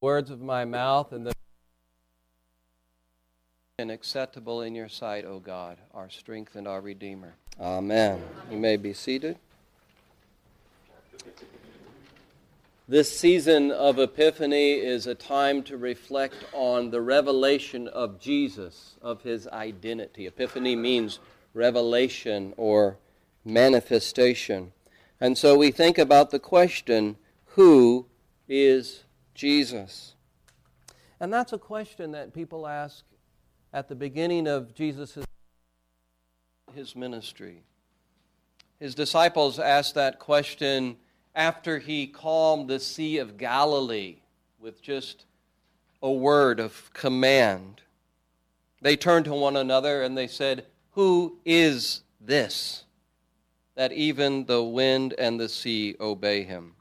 [0.00, 1.32] words of my mouth and the
[3.80, 7.34] and acceptable in your sight, O God, our strength and our Redeemer.
[7.60, 8.20] Amen.
[8.50, 9.38] You may be seated.
[12.88, 19.22] This season of Epiphany is a time to reflect on the revelation of Jesus, of
[19.22, 20.26] his identity.
[20.26, 21.18] Epiphany means
[21.54, 22.98] revelation or
[23.44, 24.72] manifestation.
[25.20, 27.16] And so we think about the question
[27.54, 28.06] who
[28.48, 29.04] is
[29.38, 30.16] Jesus?
[31.20, 33.04] And that's a question that people ask
[33.72, 35.16] at the beginning of Jesus'
[36.74, 37.62] his ministry.
[38.80, 40.96] His disciples asked that question
[41.36, 44.16] after he calmed the Sea of Galilee
[44.58, 45.24] with just
[46.02, 47.80] a word of command.
[48.82, 52.84] They turned to one another and they said, Who is this?
[53.76, 56.74] That even the wind and the sea obey him.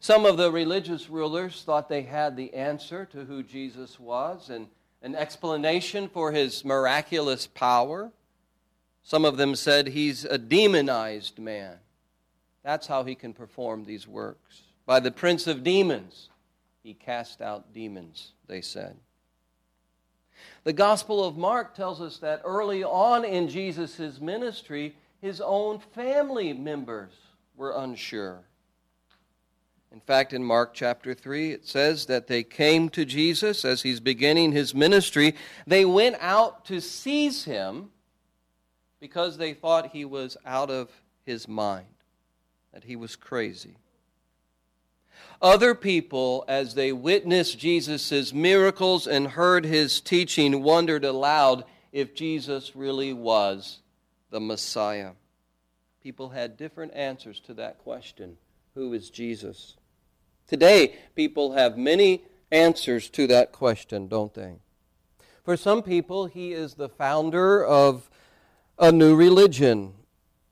[0.00, 4.68] Some of the religious rulers thought they had the answer to who Jesus was and
[5.02, 8.12] an explanation for his miraculous power.
[9.02, 11.78] Some of them said he's a demonized man.
[12.62, 14.62] That's how he can perform these works.
[14.86, 16.28] By the prince of demons,
[16.82, 18.96] he cast out demons, they said.
[20.64, 26.52] The Gospel of Mark tells us that early on in Jesus' ministry, his own family
[26.52, 27.12] members
[27.56, 28.44] were unsure.
[29.90, 34.00] In fact, in Mark chapter 3, it says that they came to Jesus as he's
[34.00, 35.34] beginning his ministry.
[35.66, 37.90] They went out to seize him
[39.00, 40.90] because they thought he was out of
[41.24, 41.86] his mind,
[42.72, 43.76] that he was crazy.
[45.40, 52.76] Other people, as they witnessed Jesus' miracles and heard his teaching, wondered aloud if Jesus
[52.76, 53.78] really was
[54.30, 55.12] the Messiah.
[56.02, 58.36] People had different answers to that question
[58.78, 59.76] Who is Jesus?
[60.46, 64.60] Today, people have many answers to that question, don't they?
[65.42, 68.08] For some people, he is the founder of
[68.78, 69.94] a new religion,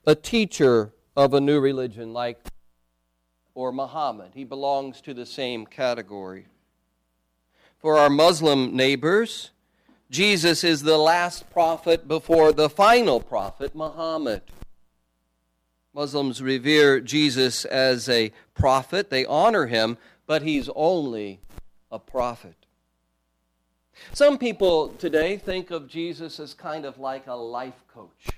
[0.04, 2.40] a teacher of a new religion, like
[3.54, 4.32] or Muhammad.
[4.34, 6.46] He belongs to the same category.
[7.78, 9.52] For our Muslim neighbors,
[10.10, 14.42] Jesus is the last prophet before the final prophet, Muhammad.
[15.96, 19.96] Muslims revere Jesus as a prophet, they honor him,
[20.26, 21.40] but he's only
[21.90, 22.66] a prophet.
[24.12, 28.28] Some people today think of Jesus as kind of like a life coach.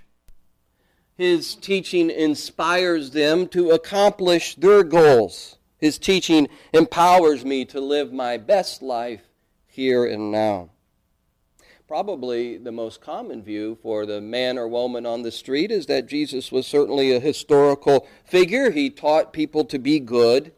[1.16, 5.58] His teaching inspires them to accomplish their goals.
[5.78, 9.22] His teaching empowers me to live my best life
[9.66, 10.70] here and now.
[11.88, 16.06] Probably the most common view for the man or woman on the street is that
[16.06, 18.70] Jesus was certainly a historical figure.
[18.70, 20.52] He taught people to be good,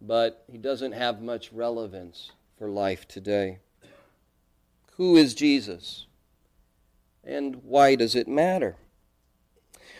[0.00, 3.58] but he doesn't have much relevance for life today.
[4.96, 6.06] Who is Jesus?
[7.22, 8.76] And why does it matter?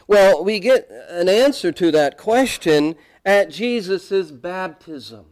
[0.06, 5.26] Well, we get an answer to that question at Jesus' baptism.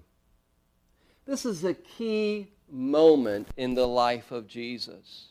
[1.24, 5.28] This is a key moment in the life of Jesus.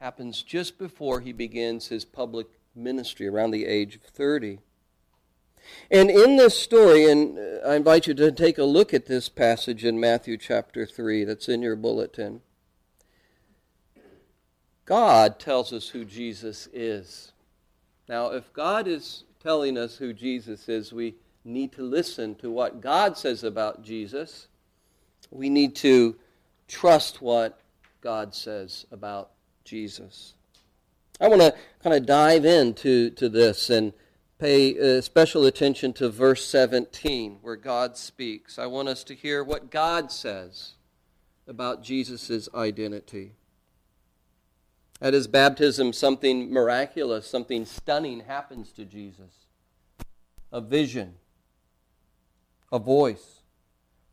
[0.00, 4.58] Happens just before he begins his public ministry around the age of 30.
[5.90, 9.28] And in this story, and uh, I invite you to take a look at this
[9.28, 12.42] passage in Matthew chapter 3 that's in your bulletin.
[14.84, 17.32] God tells us who Jesus is.
[18.08, 22.80] Now, if God is telling us who Jesus is, we need to listen to what
[22.80, 24.48] God says about Jesus.
[25.30, 26.16] We need to
[26.68, 27.60] trust what
[28.00, 29.30] God says about
[29.64, 30.34] Jesus.
[31.20, 33.92] I want to kind of dive into to this and
[34.38, 38.58] pay uh, special attention to verse 17 where God speaks.
[38.58, 40.72] I want us to hear what God says
[41.46, 43.32] about Jesus' identity.
[45.00, 49.32] At his baptism, something miraculous, something stunning happens to Jesus
[50.52, 51.14] a vision,
[52.70, 53.40] a voice,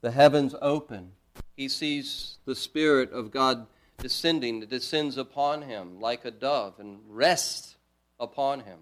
[0.02, 1.12] the heavens open
[1.56, 3.68] he sees the Spirit of God
[3.98, 7.76] descending, it descends upon him like a dove and rests
[8.20, 8.80] upon him.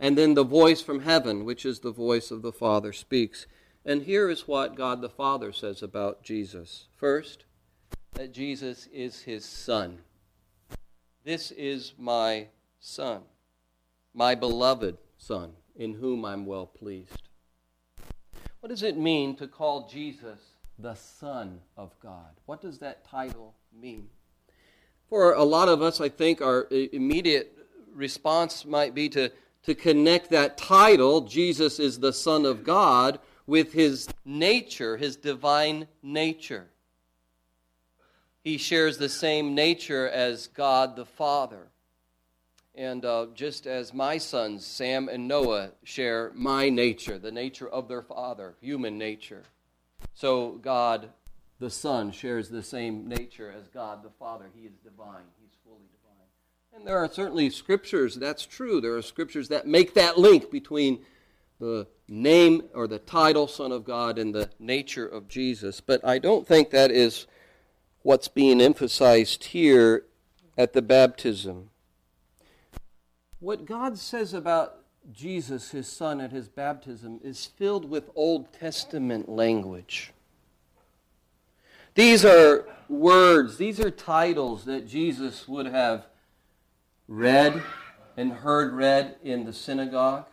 [0.00, 3.46] And then the voice from heaven, which is the voice of the Father, speaks.
[3.84, 6.86] And here is what God the Father says about Jesus.
[6.96, 7.44] First,
[8.12, 9.98] that Jesus is his Son.
[11.24, 12.48] This is my
[12.80, 13.22] Son,
[14.14, 17.22] my beloved Son, in whom I'm well pleased.
[18.60, 20.40] What does it mean to call Jesus
[20.78, 22.30] the Son of God.
[22.46, 24.08] What does that title mean?
[25.08, 27.56] For a lot of us, I think our immediate
[27.92, 29.30] response might be to,
[29.64, 35.88] to connect that title, Jesus is the Son of God, with his nature, his divine
[36.02, 36.68] nature.
[38.44, 41.68] He shares the same nature as God the Father.
[42.74, 47.88] And uh, just as my sons, Sam and Noah, share my nature, the nature of
[47.88, 49.42] their father, human nature,
[50.18, 51.10] so God
[51.60, 54.46] the Son shares the same nature as God the Father.
[54.52, 56.26] He is divine, He's fully divine.
[56.74, 58.80] And there are certainly scriptures, that's true.
[58.80, 61.04] There are scriptures that make that link between
[61.60, 65.80] the name or the title Son of God and the nature of Jesus.
[65.80, 67.28] But I don't think that is
[68.02, 70.04] what's being emphasized here
[70.56, 71.70] at the baptism.
[73.38, 74.77] What God says about
[75.12, 80.12] Jesus, his son, at his baptism is filled with Old Testament language.
[81.94, 86.06] These are words, these are titles that Jesus would have
[87.08, 87.62] read
[88.16, 90.26] and heard read in the synagogue.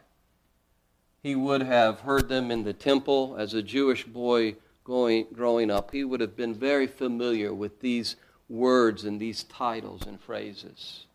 [1.23, 5.91] He would have heard them in the temple as a Jewish boy going, growing up.
[5.91, 8.15] He would have been very familiar with these
[8.47, 11.05] words and these titles and phrases.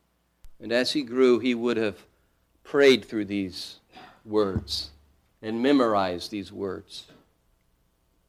[0.59, 1.97] And as he grew, he would have
[2.71, 3.81] prayed through these
[4.25, 4.91] words
[5.43, 7.09] and memorized these words.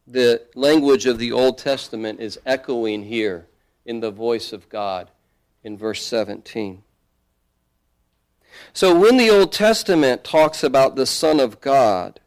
[0.07, 3.45] The language of the Old Testament is echoing here
[3.85, 5.11] in the voice of God
[5.63, 6.81] in verse 17.
[8.73, 12.19] So when the Old Testament talks about the Son of God,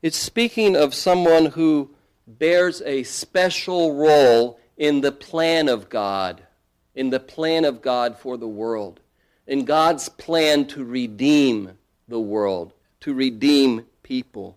[0.00, 1.90] it's speaking of someone who
[2.26, 6.44] bears a special role in the plan of God,
[6.94, 9.01] in the plan of God for the world
[9.46, 11.78] in God's plan to redeem
[12.08, 14.56] the world, to redeem people.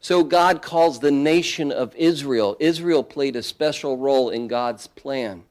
[0.00, 2.56] So God calls the nation of Israel.
[2.60, 5.44] Israel played a special role in God's plan.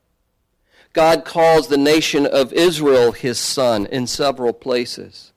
[0.93, 5.33] God calls the nation of Israel his son in several places.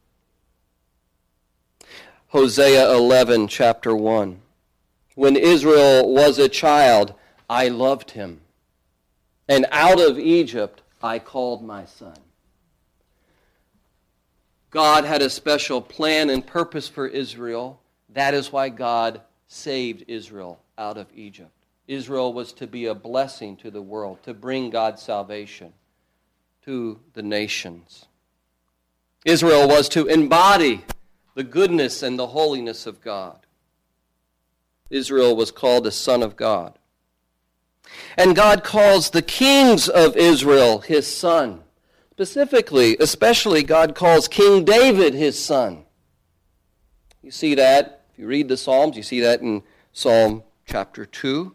[2.28, 4.40] Hosea 11, chapter 1.
[5.14, 7.14] When Israel was a child,
[7.50, 8.42] I loved him.
[9.48, 12.18] And out of Egypt I called my son.
[14.70, 17.80] God had a special plan and purpose for Israel.
[18.10, 21.50] That is why God saved Israel out of Egypt.
[21.86, 25.72] Israel was to be a blessing to the world, to bring God's salvation
[26.64, 28.06] to the nations.
[29.24, 30.84] Israel was to embody
[31.34, 33.46] the goodness and the holiness of God.
[34.90, 36.78] Israel was called the Son of God.
[38.16, 41.62] And God calls the kings of Israel his son.
[42.18, 45.84] Specifically, especially, God calls King David his son.
[47.22, 49.62] You see that, if you read the Psalms, you see that in
[49.92, 51.54] Psalm chapter 2.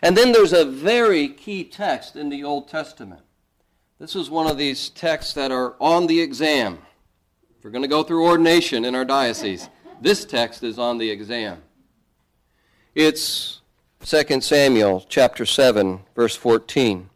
[0.00, 3.20] And then there's a very key text in the Old Testament.
[3.98, 6.78] This is one of these texts that are on the exam.
[7.58, 9.68] If we're going to go through ordination in our diocese,
[10.00, 11.60] this text is on the exam.
[12.94, 13.60] It's
[14.06, 17.10] 2 Samuel chapter 7 verse 14.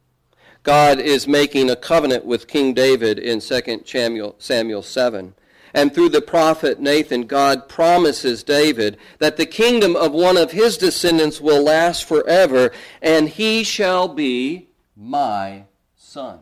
[0.65, 5.35] God is making a covenant with King David in 2 Samuel, Samuel 7.
[5.75, 10.79] And through the prophet Nathan, God promises David that the kingdom of one of his
[10.79, 12.73] descendants will last forever,
[13.03, 15.65] and he shall be my
[15.97, 16.39] son.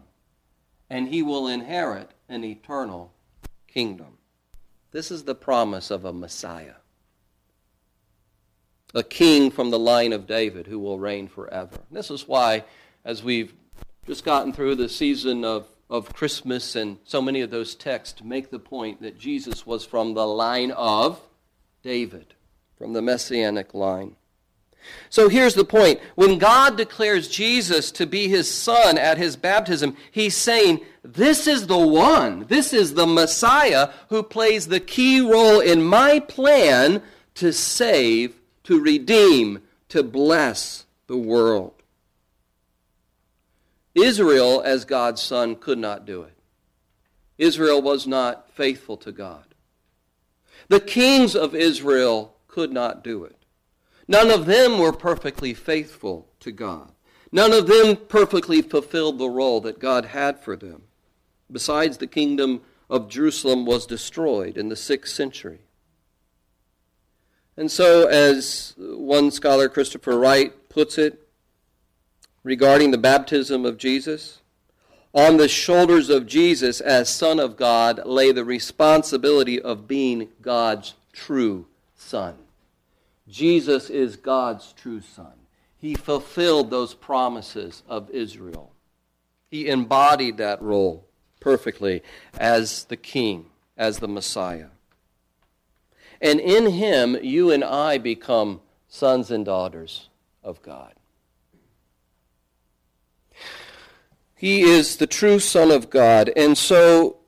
[0.88, 3.12] And he will inherit an eternal
[3.66, 4.18] kingdom.
[4.92, 6.74] This is the promise of a Messiah,
[8.94, 11.78] a king from the line of David who will reign forever.
[11.90, 12.64] This is why,
[13.04, 13.54] as we've
[14.06, 18.50] just gotten through the season of, of Christmas, and so many of those texts make
[18.50, 21.20] the point that Jesus was from the line of
[21.82, 22.34] David,
[22.76, 24.16] from the messianic line.
[25.08, 26.00] So here's the point.
[26.16, 31.68] When God declares Jesus to be his son at his baptism, he's saying, This is
[31.68, 37.02] the one, this is the Messiah who plays the key role in my plan
[37.34, 41.81] to save, to redeem, to bless the world.
[43.94, 46.36] Israel, as God's son, could not do it.
[47.38, 49.54] Israel was not faithful to God.
[50.68, 53.36] The kings of Israel could not do it.
[54.08, 56.92] None of them were perfectly faithful to God.
[57.30, 60.82] None of them perfectly fulfilled the role that God had for them.
[61.50, 65.60] Besides, the kingdom of Jerusalem was destroyed in the sixth century.
[67.56, 71.21] And so, as one scholar, Christopher Wright, puts it,
[72.44, 74.40] regarding the baptism of Jesus.
[75.14, 80.94] On the shoulders of Jesus as Son of God lay the responsibility of being God's
[81.12, 82.34] true Son.
[83.28, 85.32] Jesus is God's true Son.
[85.76, 88.72] He fulfilled those promises of Israel.
[89.50, 91.06] He embodied that role
[91.40, 92.02] perfectly
[92.38, 93.46] as the King,
[93.76, 94.68] as the Messiah.
[96.20, 100.08] And in Him, you and I become sons and daughters
[100.42, 100.94] of God.
[104.42, 107.18] He is the true Son of God, and so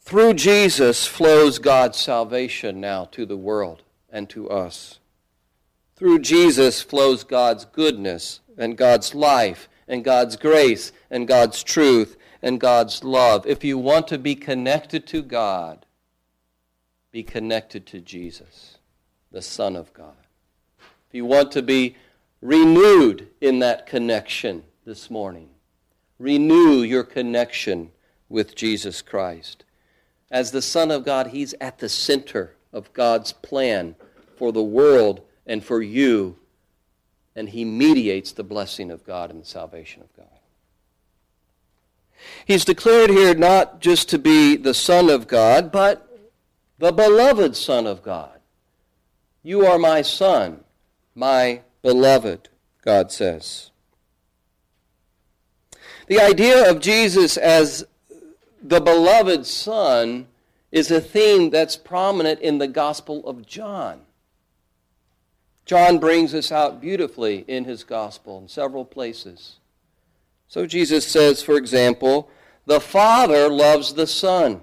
[0.00, 4.98] through Jesus flows God's salvation now to the world and to us.
[5.94, 12.58] Through Jesus flows God's goodness and God's life and God's grace and God's truth and
[12.58, 13.46] God's love.
[13.46, 15.86] If you want to be connected to God,
[17.12, 18.78] be connected to Jesus,
[19.30, 20.26] the Son of God.
[20.80, 21.94] If you want to be
[22.40, 25.50] renewed in that connection this morning,
[26.22, 27.90] renew your connection
[28.28, 29.64] with Jesus Christ.
[30.30, 33.96] As the Son of God, He's at the center of God's plan
[34.36, 36.36] for the world and for you,
[37.34, 40.26] and He mediates the blessing of God and the salvation of God.
[42.46, 46.08] He's declared here not just to be the Son of God, but
[46.78, 48.38] the beloved Son of God.
[49.42, 50.62] You are my Son,
[51.16, 52.48] my beloved,
[52.84, 53.71] God says.
[56.12, 57.86] The idea of Jesus as
[58.62, 60.26] the beloved Son
[60.70, 64.02] is a theme that's prominent in the Gospel of John.
[65.64, 69.54] John brings this out beautifully in his Gospel in several places.
[70.48, 72.28] So Jesus says, for example,
[72.66, 74.60] the Father loves the Son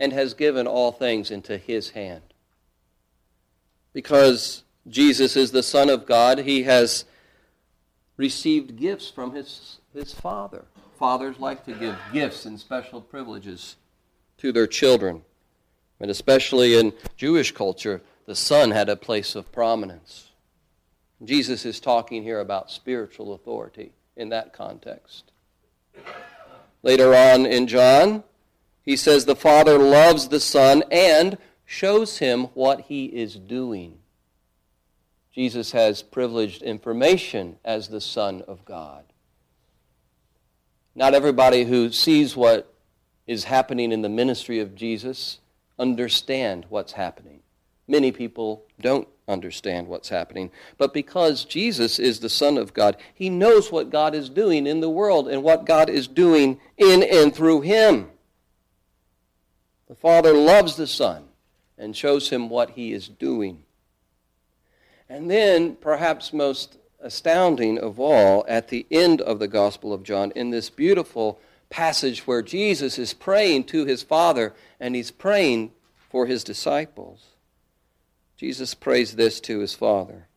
[0.00, 2.24] and has given all things into his hand.
[3.92, 7.04] Because Jesus is the Son of God, he has
[8.18, 10.66] received gifts from his, his Father.
[10.98, 13.76] Fathers like to give gifts and special privileges
[14.36, 15.22] to their children.
[16.00, 20.32] And especially in Jewish culture, the Son had a place of prominence.
[21.24, 25.32] Jesus is talking here about spiritual authority in that context.
[26.82, 28.22] Later on in John,
[28.82, 33.98] he says the Father loves the Son and shows him what he is doing.
[35.38, 39.04] Jesus has privileged information as the Son of God.
[40.96, 42.74] Not everybody who sees what
[43.24, 45.38] is happening in the ministry of Jesus
[45.78, 47.38] understand what's happening.
[47.86, 50.50] Many people don't understand what's happening.
[50.76, 54.80] But because Jesus is the Son of God, he knows what God is doing in
[54.80, 58.10] the world and what God is doing in and through him.
[59.86, 61.28] The Father loves the Son
[61.78, 63.62] and shows him what he is doing.
[65.08, 70.32] And then, perhaps most astounding of all, at the end of the Gospel of John,
[70.32, 76.26] in this beautiful passage where Jesus is praying to his Father and he's praying for
[76.26, 77.26] his disciples.
[78.36, 80.28] Jesus prays this to his Father.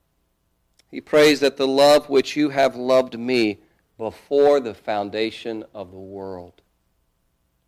[0.90, 3.60] He prays that the love which you have loved me
[3.98, 6.62] before the foundation of the world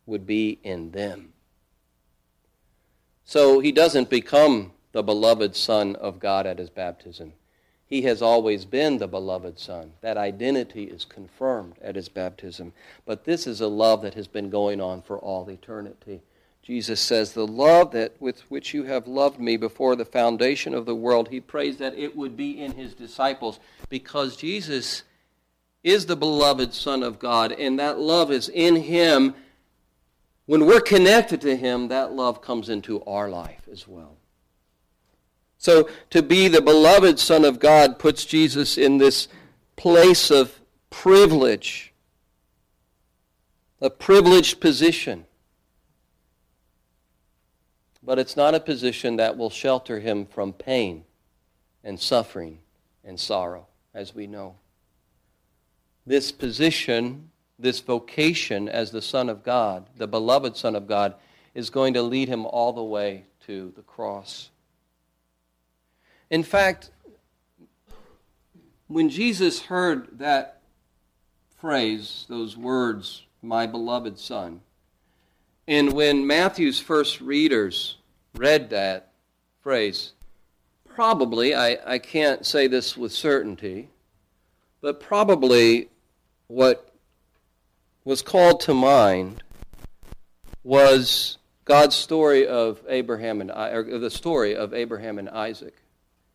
[0.05, 1.33] would be in them.
[3.23, 7.33] So he doesn't become the beloved Son of God at his baptism.
[7.85, 9.91] He has always been the beloved Son.
[10.01, 12.73] That identity is confirmed at his baptism.
[13.05, 16.21] But this is a love that has been going on for all eternity.
[16.61, 20.85] Jesus says, The love that with which you have loved me before the foundation of
[20.85, 23.59] the world, he prays that it would be in his disciples
[23.89, 25.03] because Jesus
[25.83, 29.35] is the beloved Son of God, and that love is in him.
[30.45, 34.15] When we're connected to him, that love comes into our life as well.
[35.63, 39.27] So to be the beloved Son of God puts Jesus in this
[39.75, 41.93] place of privilege,
[43.81, 45.25] a privileged position
[48.05, 51.05] but it's not a position that will shelter him from pain
[51.83, 52.59] and suffering
[53.03, 54.55] and sorrow, as we know.
[56.05, 61.15] This position, this vocation as the Son of God, the beloved Son of God,
[61.53, 64.49] is going to lead him all the way to the cross.
[66.33, 66.89] In fact,
[68.87, 70.61] when Jesus heard that
[71.59, 74.61] phrase, those words, my beloved Son,
[75.67, 77.97] and when Matthew's first readers
[78.33, 79.11] read that
[79.61, 80.13] phrase,
[80.89, 83.89] probably, I, I can't say this with certainty,
[84.81, 85.89] but probably
[86.47, 86.89] what
[88.05, 89.43] was called to mind
[90.63, 95.75] was God's story of Abraham and or the story of Abraham and Isaac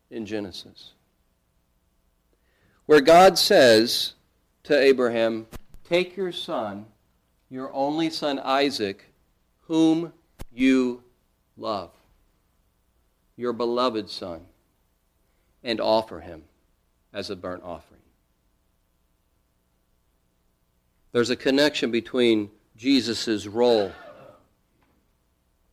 [0.09, 0.91] in Genesis,
[2.85, 4.13] where God says
[4.63, 5.47] to Abraham,
[5.83, 6.85] "Take your son,
[7.49, 9.05] your only son Isaac,
[9.61, 10.13] whom
[10.51, 11.03] you
[11.55, 11.91] love,
[13.35, 14.45] your beloved Son,
[15.63, 16.43] and offer him
[17.13, 18.01] as a burnt offering.
[21.11, 23.91] There's a connection between Jesus' role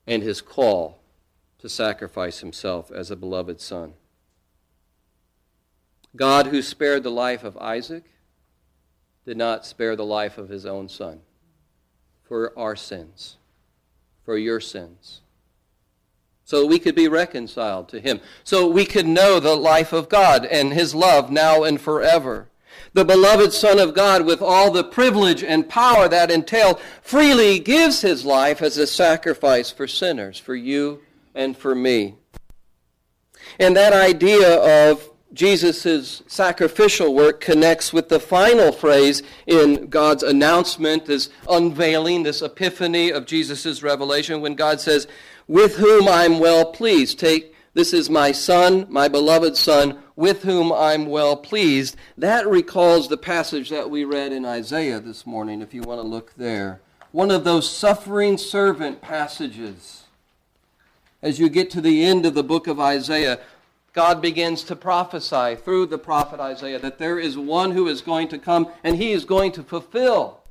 [0.07, 1.01] and his call
[1.59, 3.95] to sacrifice himself as a beloved Son.
[6.17, 8.05] God, who spared the life of Isaac,
[9.25, 11.21] did not spare the life of his own son
[12.25, 13.37] for our sins,
[14.25, 15.21] for your sins.
[16.45, 18.21] So we could be reconciled to him.
[18.45, 22.49] So we could know the life of God and his love now and forever.
[22.93, 28.01] The beloved Son of God, with all the privilege and power that entailed, freely gives
[28.01, 31.03] his life as a sacrifice for sinners, for you
[31.35, 32.15] and for me.
[33.59, 41.05] And that idea of Jesus' sacrificial work connects with the final phrase in God's announcement,
[41.05, 45.07] this unveiling, this epiphany of Jesus' revelation, when God says,
[45.47, 47.19] With whom I'm well pleased.
[47.19, 51.97] Take, this is my Son, my beloved Son, with whom I'm well pleased.
[52.17, 56.09] That recalls the passage that we read in Isaiah this morning, if you want to
[56.09, 56.81] look there.
[57.13, 60.05] One of those suffering servant passages.
[61.21, 63.41] As you get to the end of the book of Isaiah,
[63.97, 68.29] God begins to prophesy through the prophet Isaiah that there is one who is going
[68.29, 70.43] to come and he is going to fulfill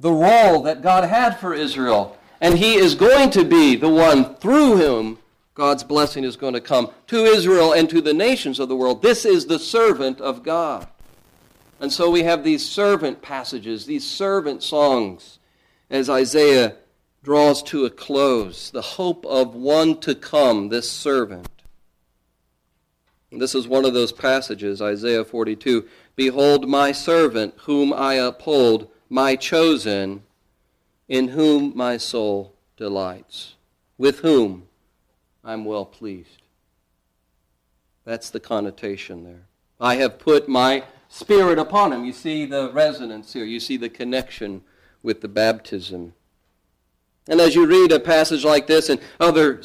[0.00, 2.18] the role that God had for Israel.
[2.40, 5.18] And he is going to be the one through whom
[5.54, 9.02] God's blessing is going to come to Israel and to the nations of the world.
[9.02, 10.88] This is the servant of God.
[11.80, 15.38] And so we have these servant passages, these servant songs,
[15.90, 16.76] as Isaiah
[17.22, 21.46] draws to a close, the hope of one to come, this servant.
[23.32, 25.86] This is one of those passages, Isaiah 42.
[26.14, 30.22] Behold, my servant, whom I uphold, my chosen,
[31.08, 33.54] in whom my soul delights,
[33.98, 34.68] with whom
[35.44, 36.42] I'm well pleased.
[38.04, 39.46] That's the connotation there.
[39.80, 42.04] I have put my spirit upon him.
[42.04, 44.62] You see the resonance here, you see the connection
[45.02, 46.14] with the baptism.
[47.28, 49.62] And as you read a passage like this and other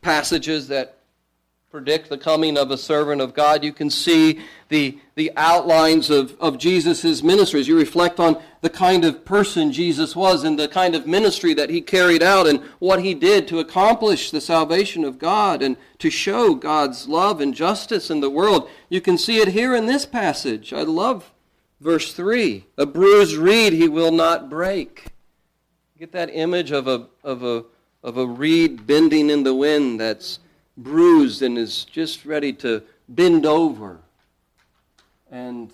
[0.00, 0.98] passages that
[1.74, 3.64] predict the coming of a servant of God.
[3.64, 4.38] You can see
[4.68, 9.72] the, the outlines of, of Jesus' ministry as you reflect on the kind of person
[9.72, 13.48] Jesus was and the kind of ministry that he carried out and what he did
[13.48, 18.30] to accomplish the salvation of God and to show God's love and justice in the
[18.30, 18.70] world.
[18.88, 20.72] You can see it here in this passage.
[20.72, 21.32] I love
[21.80, 22.66] verse 3.
[22.78, 25.06] A bruised reed he will not break.
[25.98, 27.64] Get that image of a, of a,
[28.04, 30.38] of a reed bending in the wind that's
[30.76, 34.00] bruised and is just ready to bend over.
[35.30, 35.72] And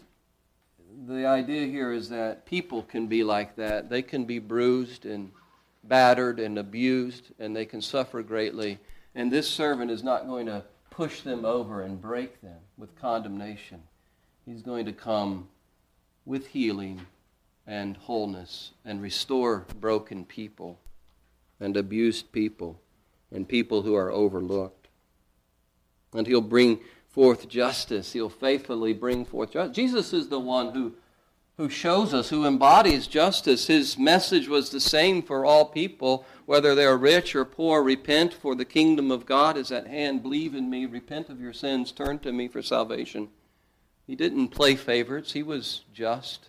[1.06, 3.88] the idea here is that people can be like that.
[3.88, 5.32] They can be bruised and
[5.84, 8.78] battered and abused, and they can suffer greatly.
[9.14, 13.82] And this servant is not going to push them over and break them with condemnation.
[14.44, 15.48] He's going to come
[16.26, 17.00] with healing
[17.66, 20.78] and wholeness and restore broken people
[21.58, 22.80] and abused people
[23.32, 24.79] and people who are overlooked
[26.14, 28.12] and he'll bring forth justice.
[28.12, 29.76] He'll faithfully bring forth justice.
[29.76, 30.94] Jesus is the one who,
[31.56, 33.66] who shows us, who embodies justice.
[33.66, 37.82] His message was the same for all people, whether they are rich or poor.
[37.82, 40.22] Repent, for the kingdom of God is at hand.
[40.22, 40.86] Believe in me.
[40.86, 41.92] Repent of your sins.
[41.92, 43.28] Turn to me for salvation.
[44.06, 46.48] He didn't play favorites, he was just.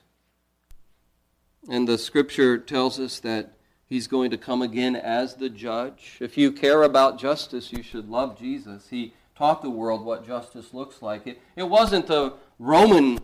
[1.70, 3.54] And the scripture tells us that
[3.86, 6.18] he's going to come again as the judge.
[6.20, 8.88] If you care about justice, you should love Jesus.
[8.90, 11.26] He taught the world what justice looks like.
[11.26, 13.20] It, it wasn't the Roman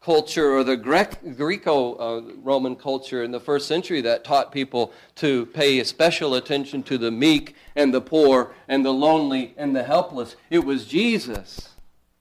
[0.00, 5.46] culture or the Greco uh, Roman culture in the first century that taught people to
[5.46, 10.34] pay special attention to the meek and the poor and the lonely and the helpless.
[10.50, 11.68] It was Jesus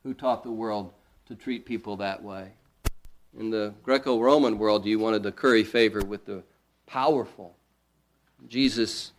[0.04, 0.94] who taught the world
[1.26, 2.52] to treat people that way.
[3.36, 6.44] In the Greco Roman world, you wanted to curry favor with the
[6.86, 7.56] powerful.
[8.48, 9.14] Jesus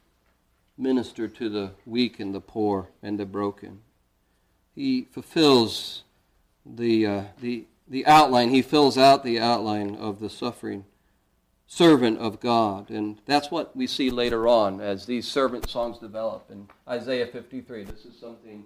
[0.79, 3.81] ministered to the weak and the poor and the broken
[4.75, 6.05] he fulfills
[6.65, 10.85] the, uh, the, the outline, he fills out the outline of the suffering
[11.67, 12.91] servant of God.
[12.91, 17.85] And that's what we see later on as these servant songs develop in Isaiah 53.
[17.85, 18.65] This is something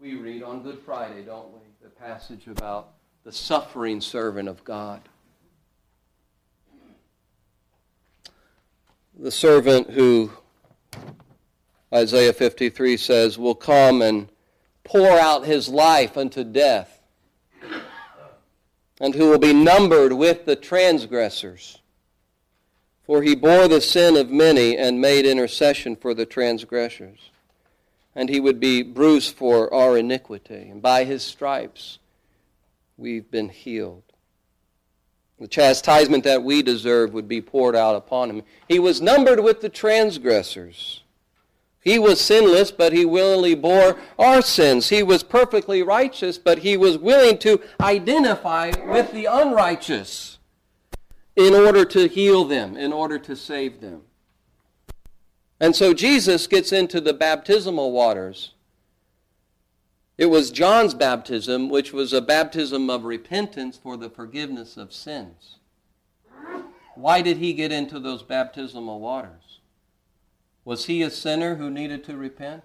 [0.00, 1.60] we read on Good Friday, don't we?
[1.82, 2.92] The passage about
[3.24, 5.02] the suffering servant of God.
[9.18, 10.30] The servant who,
[11.92, 14.28] Isaiah 53 says, will come and
[14.86, 17.00] pour out his life unto death,
[19.00, 21.80] and who will be numbered with the transgressors.
[23.04, 27.30] For he bore the sin of many and made intercession for the transgressors.
[28.14, 31.98] And he would be bruised for our iniquity, and by his stripes
[32.96, 34.02] we've been healed.
[35.38, 38.42] The chastisement that we deserve would be poured out upon him.
[38.66, 41.02] He was numbered with the transgressors.
[41.86, 44.88] He was sinless, but he willingly bore our sins.
[44.88, 50.40] He was perfectly righteous, but he was willing to identify with the unrighteous
[51.36, 54.02] in order to heal them, in order to save them.
[55.60, 58.54] And so Jesus gets into the baptismal waters.
[60.18, 65.58] It was John's baptism, which was a baptism of repentance for the forgiveness of sins.
[66.96, 69.60] Why did he get into those baptismal waters?
[70.66, 72.64] Was he a sinner who needed to repent?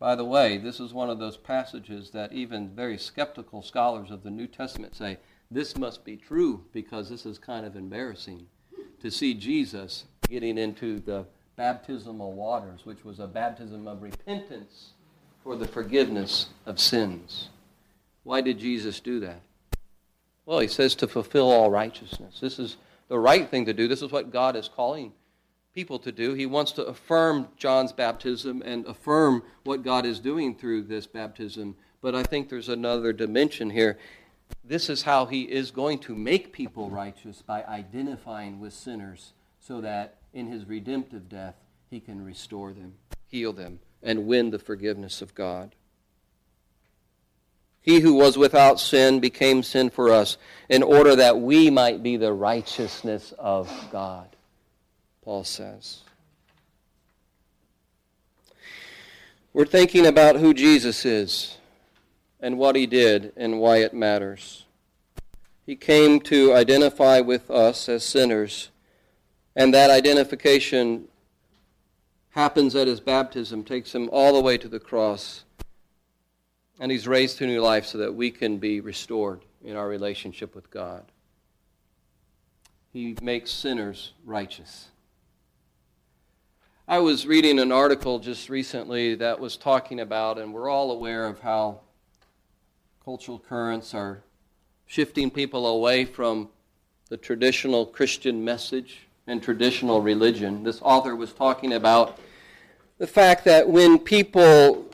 [0.00, 4.24] By the way, this is one of those passages that even very skeptical scholars of
[4.24, 5.18] the New Testament say
[5.52, 8.48] this must be true because this is kind of embarrassing
[9.00, 14.94] to see Jesus getting into the baptismal waters, which was a baptism of repentance
[15.44, 17.50] for the forgiveness of sins.
[18.24, 19.42] Why did Jesus do that?
[20.44, 22.40] Well, he says to fulfill all righteousness.
[22.40, 23.86] This is the right thing to do.
[23.86, 25.12] This is what God is calling
[25.76, 26.32] people to do.
[26.32, 31.76] He wants to affirm John's baptism and affirm what God is doing through this baptism.
[32.00, 33.98] But I think there's another dimension here.
[34.64, 39.82] This is how he is going to make people righteous by identifying with sinners so
[39.82, 41.56] that in his redemptive death
[41.90, 42.94] he can restore them,
[43.28, 45.74] heal them, and win the forgiveness of God.
[47.82, 50.38] He who was without sin became sin for us
[50.70, 54.35] in order that we might be the righteousness of God,
[55.26, 56.04] Paul says.
[59.52, 61.58] We're thinking about who Jesus is
[62.40, 64.64] and what he did and why it matters.
[65.66, 68.70] He came to identify with us as sinners,
[69.56, 71.08] and that identification
[72.30, 75.42] happens at his baptism, takes him all the way to the cross
[76.78, 80.54] and he's raised to new life so that we can be restored in our relationship
[80.54, 81.04] with God.
[82.92, 84.88] He makes sinners righteous.
[86.88, 91.26] I was reading an article just recently that was talking about, and we're all aware
[91.26, 91.80] of how
[93.04, 94.22] cultural currents are
[94.86, 96.48] shifting people away from
[97.08, 100.62] the traditional Christian message and traditional religion.
[100.62, 102.20] This author was talking about
[102.98, 104.86] the fact that when people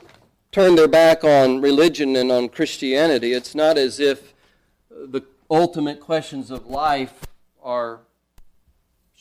[0.51, 4.33] turn their back on religion and on Christianity, it's not as if
[4.89, 7.27] the ultimate questions of life
[7.61, 7.99] are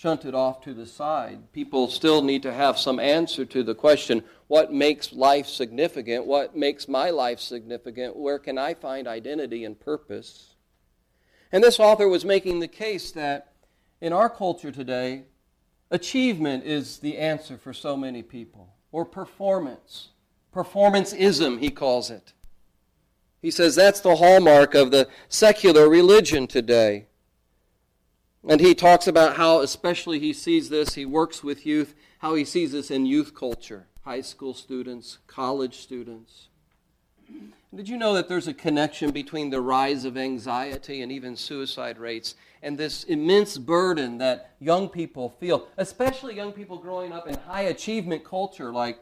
[0.02, 1.38] shunted off to the side.
[1.52, 6.26] People still need to have some answer to the question what makes life significant?
[6.26, 8.16] What makes my life significant?
[8.16, 10.56] Where can I find identity and purpose?
[11.52, 13.52] And this author was making the case that
[14.00, 15.22] in our culture today,
[15.90, 20.08] achievement is the answer for so many people, or performance
[20.52, 22.34] Performancism, he calls it.
[23.40, 27.06] He says that's the hallmark of the secular religion today.
[28.48, 32.44] And he talks about how, especially, he sees this, he works with youth, how he
[32.44, 36.48] sees this in youth culture high school students, college students.
[37.74, 41.98] Did you know that there's a connection between the rise of anxiety and even suicide
[41.98, 47.34] rates and this immense burden that young people feel, especially young people growing up in
[47.34, 48.98] high achievement culture like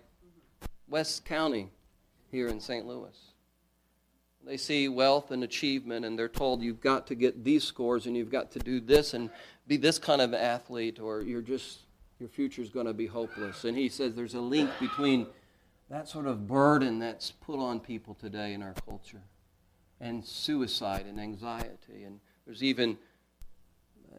[0.89, 1.71] West County
[2.31, 2.87] here in St.
[2.87, 3.30] Louis.
[4.47, 8.17] They see wealth and achievement, and they're told you've got to get these scores and
[8.17, 9.31] you've got to do this and
[9.67, 11.81] be this kind of athlete, or you're just,
[12.19, 13.65] your future's going to be hopeless.
[13.65, 15.27] And he says there's a link between
[15.91, 19.23] that sort of burden that's put on people today in our culture
[20.01, 22.05] and suicide and anxiety.
[22.05, 22.97] And there's even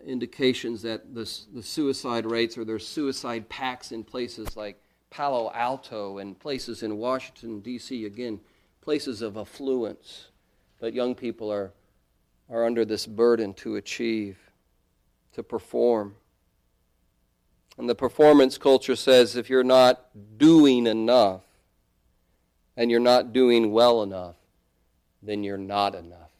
[0.05, 6.19] indications that the, the suicide rates or there's suicide packs in places like Palo Alto
[6.19, 8.39] and places in Washington, D.C., again,
[8.81, 10.27] places of affluence.
[10.79, 11.71] that young people are,
[12.49, 14.39] are under this burden to achieve,
[15.33, 16.15] to perform.
[17.77, 21.41] And the performance culture says if you're not doing enough
[22.75, 24.35] and you're not doing well enough,
[25.21, 26.31] then you're not enough.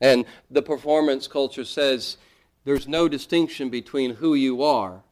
[0.00, 2.16] And the performance culture says
[2.64, 5.02] there's no distinction between who you are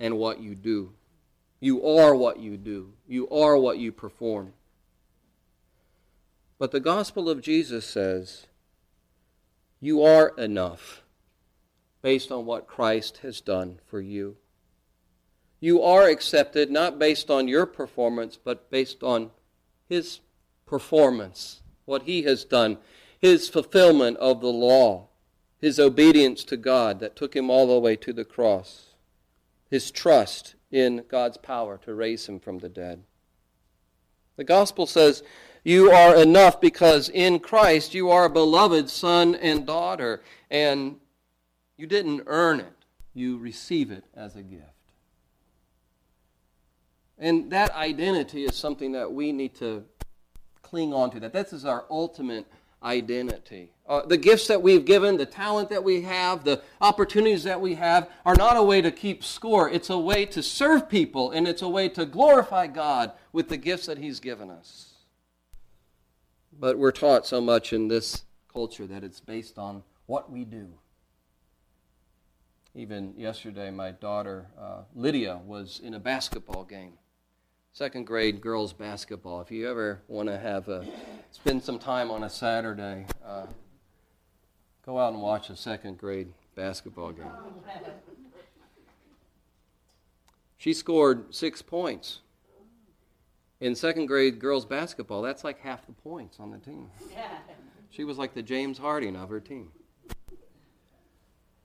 [0.00, 0.92] and what you do.
[1.60, 4.52] You are what you do, you are what you perform.
[6.58, 8.46] But the gospel of Jesus says
[9.80, 11.02] you are enough
[12.02, 14.36] based on what Christ has done for you.
[15.60, 19.30] You are accepted not based on your performance, but based on
[19.88, 20.20] His
[20.66, 22.78] performance, what He has done,
[23.18, 25.08] His fulfillment of the law,
[25.60, 28.88] His obedience to God that took Him all the way to the cross
[29.70, 33.02] his trust in God's power to raise him from the dead.
[34.36, 35.22] The gospel says,
[35.64, 40.96] You are enough because in Christ you are a beloved son and daughter, and
[41.76, 42.72] you didn't earn it,
[43.14, 44.64] you receive it as a gift.
[47.18, 49.84] And that identity is something that we need to
[50.62, 51.20] cling on to.
[51.20, 52.46] That this is our ultimate
[52.82, 53.72] identity.
[53.86, 57.74] Uh, the gifts that we've given, the talent that we have, the opportunities that we
[57.74, 59.68] have are not a way to keep score.
[59.68, 63.56] It's a way to serve people, and it's a way to glorify God with the
[63.56, 64.94] gifts that He's given us.
[66.52, 70.68] But we're taught so much in this culture that it's based on what we do.
[72.74, 76.92] Even yesterday, my daughter uh, Lydia was in a basketball game
[77.78, 79.40] second grade girls basketball.
[79.40, 80.84] If you ever want to have a
[81.30, 83.46] spend some time on a Saturday, uh,
[84.84, 87.30] go out and watch a second grade basketball game.
[90.56, 92.18] She scored six points.
[93.60, 96.90] In second grade girls basketball, that's like half the points on the team.
[97.90, 99.70] She was like the James Harden of her team.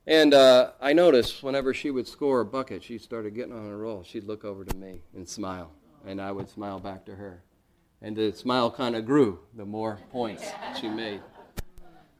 [0.05, 3.75] And uh, I noticed whenever she would score a bucket, she started getting on a
[3.75, 4.03] roll.
[4.03, 5.71] She'd look over to me and smile
[6.05, 7.41] and I would smile back to her.
[8.01, 10.43] And the smile kind of grew the more points
[10.79, 11.21] she made.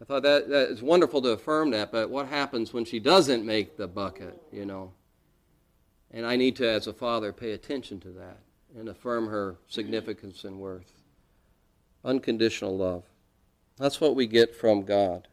[0.02, 3.46] I thought that, that is wonderful to affirm that, but what happens when she doesn't
[3.46, 4.92] make the bucket, you know?
[6.12, 8.40] And I need to, as a father, pay attention to that
[8.78, 10.92] and affirm her significance and worth.
[12.04, 13.04] Unconditional love.
[13.78, 15.28] That's what we get from God.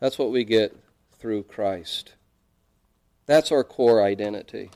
[0.00, 0.76] That's what we get
[1.18, 2.14] through Christ.
[3.26, 4.70] That's our core identity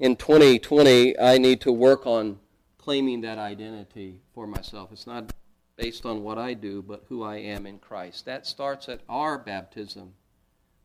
[0.00, 2.40] in 2020, I need to work on
[2.78, 4.90] claiming that identity for myself.
[4.90, 5.32] It's not
[5.76, 8.24] based on what I do, but who I am in Christ.
[8.24, 10.14] That starts at our baptism,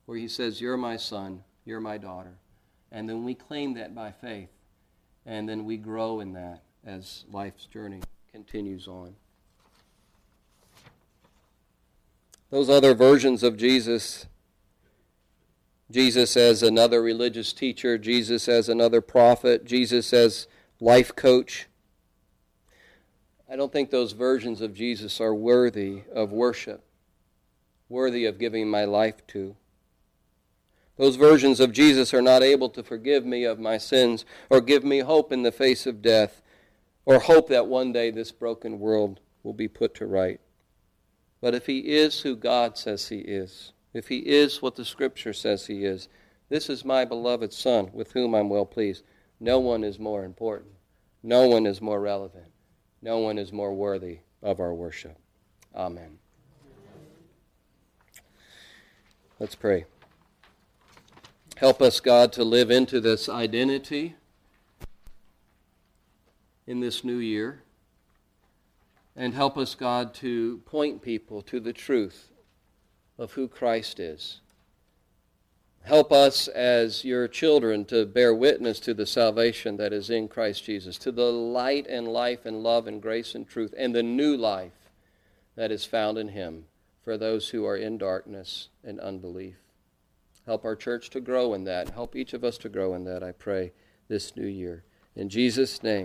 [0.06, 2.34] where He says, You're my son, you're my daughter.
[2.91, 4.49] And then we claim that by faith,
[5.25, 8.01] and then we grow in that as life's journey
[8.32, 9.15] continues on.
[12.49, 14.28] Those other versions of Jesus
[15.91, 20.48] Jesus as another religious teacher, Jesus as another prophet, Jesus as
[20.80, 21.67] life coach.
[23.50, 26.84] I don't think those versions of Jesus are worthy of worship,
[27.88, 29.56] worthy of giving my life to.
[30.98, 34.84] Those versions of Jesus are not able to forgive me of my sins or give
[34.84, 36.41] me hope in the face of death
[37.06, 40.39] or hope that one day this broken world will be put to right.
[41.41, 45.32] But if He is who God says He is, if he is what the Scripture
[45.32, 46.10] says he is,
[46.50, 49.06] this is my beloved Son, with whom I'm well pleased.
[49.40, 50.74] No one is more important.
[51.24, 52.52] No one is more relevant.
[53.02, 55.18] No one is more worthy of our worship.
[55.74, 56.18] Amen.
[59.40, 59.86] Let's pray.
[61.56, 64.16] Help us, God, to live into this identity
[66.68, 67.62] in this new year.
[69.16, 72.28] And help us, God, to point people to the truth
[73.17, 74.39] of who Christ is.
[75.84, 80.63] Help us as your children to bear witness to the salvation that is in Christ
[80.63, 84.36] Jesus, to the light and life and love and grace and truth, and the new
[84.36, 84.89] life
[85.56, 86.65] that is found in Him
[87.04, 89.58] for those who are in darkness and unbelief.
[90.47, 91.91] Help our church to grow in that.
[91.91, 93.71] Help each of us to grow in that, I pray,
[94.08, 94.84] this new year.
[95.15, 96.04] In Jesus' name.